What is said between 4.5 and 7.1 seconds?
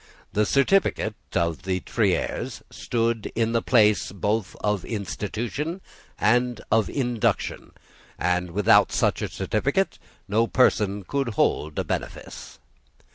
of institution and of